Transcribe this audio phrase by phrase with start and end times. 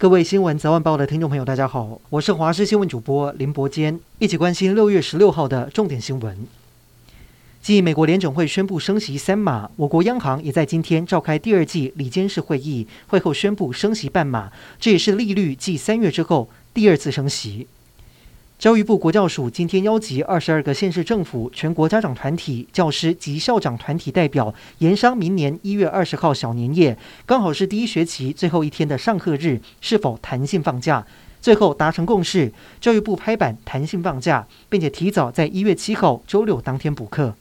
[0.00, 6.46] 各位新闻早晚报的听众朋友，大家好，我是华视新闻主播林伯坚，一起关心六月十六号的重点新闻。
[7.60, 17.66] 继美国联准会宣布升息三码，我国央行也在今天召开第二季里监事会议，会后宣布升息半码，这也是利率继三月之后第二次升息。
[18.60, 31.06] 教育部国教署今天邀集二十二个县市政府、全国家长团体、教师及校长团体代表，研商明年一月二十号小年夜，刚好是第一学期最后一天的上课日，是否弹性放假？
[31.40, 32.52] 最后达成共识，
[32.82, 37.34] 教育部拍板弹性放假，并且提早在一月七号周六当天补课。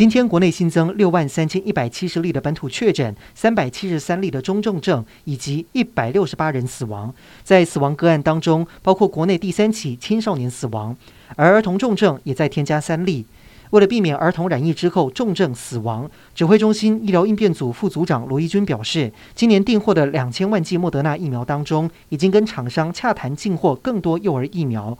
[0.00, 7.12] 今天国内新增六万三千一百七十例的本土确诊，三百七十三例的中重症，以及一百六十八人死亡。
[7.44, 10.96] 在死亡个案当中，包括国内第三起青少年死亡，
[11.36, 13.26] 而儿童重症也在添加三例。
[13.72, 24.96] 为了避免儿童染疫之后重症死亡，指挥中心医疗应变组副组长罗一军表示，今年订货的两千万剂莫德纳疫苗当中，已经跟厂商洽谈进货更多幼儿疫苗。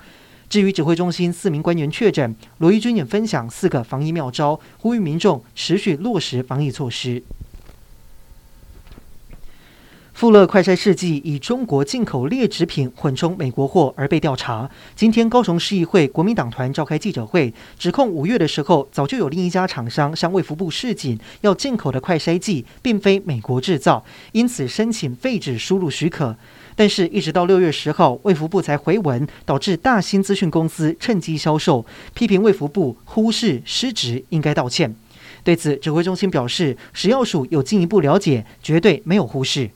[0.51, 7.23] 至于指挥中心四名官员确诊，罗一军也分享四个防疫妙招，呼吁民众持续落实防疫措施。
[10.21, 14.69] 富乐快筛试剂以中国进口劣质品混充美国货而被调查。
[14.95, 26.37] 今天高雄市议会国民党团召开记者会，指控五月的时候早就有另一家厂商向卫福部示警，要进口的快筛剂并非美国制造，因此申请废止输入许可。
[26.77, 34.95] 但是，一直到六月十号，卫福部才回文，导致大新资讯公司趁机销售，批评卫福部忽视失职，应该道歉。
[35.43, 39.71] 对此，指挥中心表示，食药署有进一步了解，绝对没有忽视。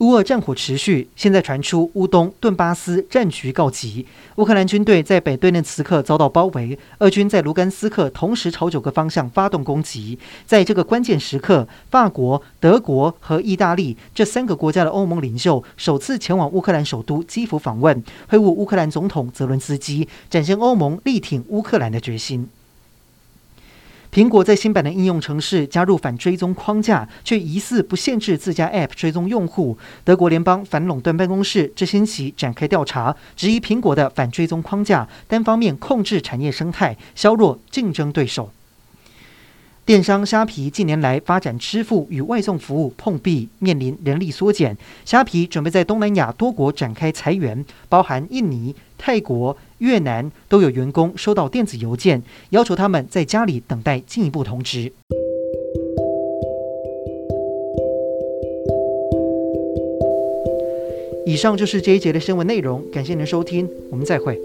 [0.00, 4.04] 乌俄战火持续，现在传出乌东顿巴斯战局告急。
[4.34, 10.18] 乌克兰军队在北顿涅茨克遭到包围，俄军在卢甘斯克同时朝九个方向发动攻击。
[10.44, 22.46] 在这个关键时刻，法国、德国和意大利这三个国家的欧盟领袖首次前往乌克兰首都基辅访问，会晤乌克兰总统泽伦斯基，展现欧盟力挺乌克兰的决心。
[24.16, 29.76] 苹果在新版的应用程式加入反追踪框架，却疑似不限制自家 App 追踪用户。
[30.04, 38.50] 德国联邦反垄断办公室这星期展开调查，质疑苹果的反追踪框架单方面控制产业生态，削弱竞争对手。
[39.86, 44.76] 电商虾皮近年来发展支付与外送服务碰壁，面临人力缩减。
[45.04, 52.20] 虾皮准备在东南亚多国展开裁员，包含印尼、泰国、越南都有员工收到电子邮件，
[52.50, 54.92] 要求他们在家里等待进一步通知。
[61.24, 64.36] 以上就是这一节的新闻内容，感谢您的收听，我们再会。